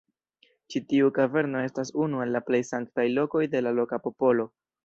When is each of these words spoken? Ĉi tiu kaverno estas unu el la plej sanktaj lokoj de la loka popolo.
Ĉi 0.73 0.79
tiu 0.93 1.11
kaverno 1.17 1.61
estas 1.67 1.93
unu 2.05 2.23
el 2.25 2.35
la 2.39 2.43
plej 2.49 2.63
sanktaj 2.73 3.09
lokoj 3.19 3.47
de 3.55 3.65
la 3.67 3.79
loka 3.83 4.05
popolo. 4.09 4.53